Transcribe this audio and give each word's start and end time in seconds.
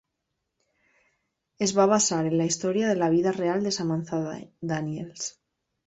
Es 1.67 1.75
va 1.81 1.85
basar 1.93 2.19
en 2.31 2.39
la 2.41 2.49
història 2.55 2.91
de 2.93 2.99
la 3.05 3.13
vida 3.19 3.37
real 3.39 3.65
de 3.71 3.77
Samantha 3.79 4.25
Daniels. 4.77 5.33